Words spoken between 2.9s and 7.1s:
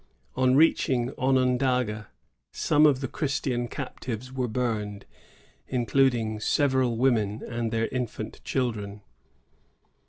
the Christian captives were burned, including several